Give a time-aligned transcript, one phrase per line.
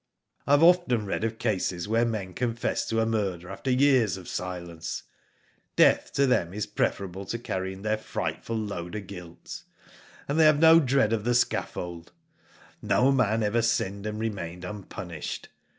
[0.47, 4.27] I have pften read of cases where men confess to a murder after years of
[4.27, 5.03] silence*
[5.75, 8.57] Death to them is Digitized byGoogk 48 IV//0 DID ITf preferable to carrying their frightful
[8.57, 9.63] load of guilt,
[10.27, 12.13] and they have no dread of the scaffold.
[12.81, 15.49] No man ever sinned and remained unpunished.